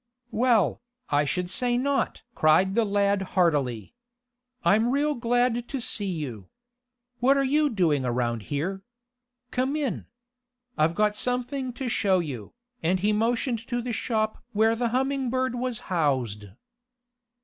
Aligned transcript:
"Well, 0.31 0.81
I 1.11 1.25
should 1.25 1.51
say 1.51 1.77
not!" 1.77 2.23
cried 2.33 2.73
the 2.73 2.85
lad 2.85 3.21
heartily. 3.37 3.93
"I'm 4.65 4.89
real 4.89 5.13
glad 5.13 5.67
to 5.67 5.79
see 5.79 6.09
you. 6.11 6.49
What 7.19 7.37
are 7.37 7.43
you 7.43 7.69
doing 7.69 8.03
around 8.03 8.41
here? 8.49 8.81
Come 9.51 9.75
in. 9.75 10.07
I've 10.75 10.95
got 10.95 11.15
something 11.15 11.71
to 11.73 11.87
show 11.87 12.17
you," 12.17 12.51
and 12.81 13.01
he 13.01 13.13
motioned 13.13 13.59
to 13.67 13.79
the 13.79 13.93
shop 13.93 14.43
where 14.53 14.75
the 14.75 14.89
Humming 14.89 15.29
Bird 15.29 15.53
was 15.53 15.81
housed. 15.81 16.45